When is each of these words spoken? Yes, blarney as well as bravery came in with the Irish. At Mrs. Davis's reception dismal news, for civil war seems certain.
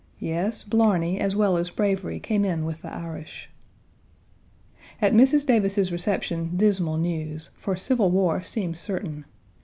Yes, 0.17 0.63
blarney 0.63 1.19
as 1.19 1.35
well 1.35 1.57
as 1.57 1.69
bravery 1.69 2.19
came 2.19 2.43
in 2.43 2.65
with 2.65 2.81
the 2.81 2.91
Irish. 2.91 3.51
At 4.99 5.13
Mrs. 5.13 5.45
Davis's 5.45 5.91
reception 5.91 6.57
dismal 6.57 6.97
news, 6.97 7.51
for 7.55 7.75
civil 7.75 8.09
war 8.09 8.41
seems 8.41 8.79
certain. 8.79 9.25